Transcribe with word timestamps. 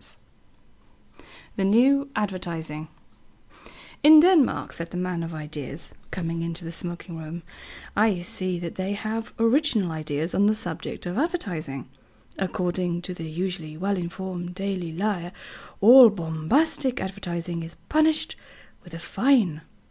_"THE 1.56 1.64
NEW 1.66 2.08
ADVERTISING 2.16 2.88
"In 4.02 4.18
Denmark," 4.18 4.72
said 4.72 4.92
the 4.92 4.96
man 4.96 5.22
of 5.22 5.34
ideas, 5.34 5.92
coming 6.10 6.40
into 6.40 6.64
the 6.64 6.72
smoking 6.72 7.18
room, 7.18 7.42
"I 7.94 8.20
see 8.22 8.58
that 8.60 8.76
they 8.76 8.94
have 8.94 9.34
original 9.38 9.92
ideas 9.92 10.34
on 10.34 10.46
the 10.46 10.54
subject 10.54 11.04
of 11.04 11.18
advertising. 11.18 11.86
According 12.38 13.02
to 13.02 13.12
the 13.12 13.28
usually 13.28 13.76
well 13.76 13.98
informed 13.98 14.54
Daily 14.54 14.90
Lyre, 14.90 15.32
all 15.82 16.08
'bombastic' 16.08 16.98
advertising 17.02 17.62
is 17.62 17.74
punished 17.90 18.36
with 18.82 18.94
a 18.94 18.98
fine. 18.98 19.60